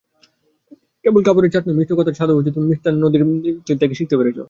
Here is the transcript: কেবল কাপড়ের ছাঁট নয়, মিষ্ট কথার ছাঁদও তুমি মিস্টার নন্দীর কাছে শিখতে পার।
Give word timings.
কেবল 1.05 1.21
কাপড়ের 1.27 1.51
ছাঁট 1.53 1.63
নয়, 1.67 1.77
মিষ্ট 1.79 1.91
কথার 1.99 2.15
ছাঁদও 2.19 2.35
তুমি 2.47 2.67
মিস্টার 2.71 2.91
নন্দীর 3.01 3.23
কাছে 3.81 3.95
শিখতে 3.99 4.15
পার। 4.17 4.27